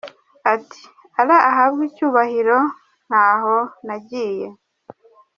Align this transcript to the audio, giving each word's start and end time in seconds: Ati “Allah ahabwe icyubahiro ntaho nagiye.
Ati 0.53 0.81
“Allah 1.19 1.39
ahabwe 1.51 1.81
icyubahiro 1.89 2.57
ntaho 3.07 3.57
nagiye. 3.85 4.47